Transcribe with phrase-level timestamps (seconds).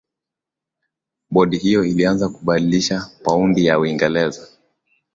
[1.31, 4.47] bodi hiyo ilianza kubadilisha paundi ya uingereza